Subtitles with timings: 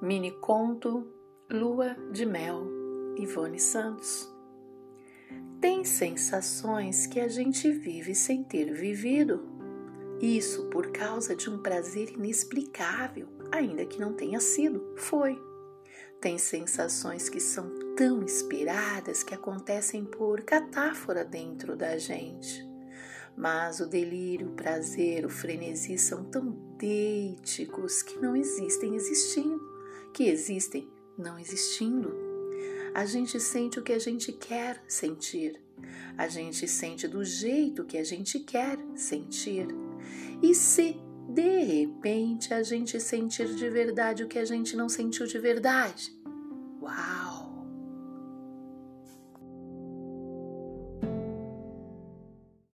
[0.00, 1.08] Mini conto
[1.50, 2.64] Lua de Mel,
[3.16, 4.32] Ivone Santos.
[5.60, 9.42] Tem sensações que a gente vive sem ter vivido.
[10.20, 15.36] Isso por causa de um prazer inexplicável, ainda que não tenha sido, foi.
[16.20, 22.64] Tem sensações que são tão inspiradas que acontecem por catáfora dentro da gente.
[23.36, 29.67] Mas o delírio, o prazer, o frenesi são tão deíticos que não existem existindo
[30.12, 32.14] que existem não existindo.
[32.94, 35.60] A gente sente o que a gente quer sentir.
[36.16, 39.68] A gente sente do jeito que a gente quer sentir.
[40.42, 40.96] E se
[41.28, 46.12] de repente a gente sentir de verdade o que a gente não sentiu de verdade?
[46.80, 47.57] Uau!